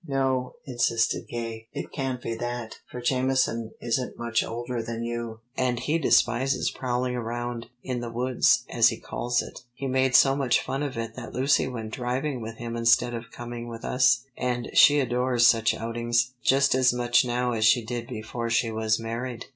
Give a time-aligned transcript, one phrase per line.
[0.17, 1.67] '""No," insisted Gay.
[1.73, 7.15] "It can't be that, for Jameson isn't much older than you, and he despises prowling
[7.15, 9.59] around in the woods, as he calls it.
[9.75, 13.29] He made so much fun of it that Lucy went driving with him instead of
[13.29, 18.07] coming with us, and she adores such outings, just as much now as she did
[18.07, 19.45] before she was married."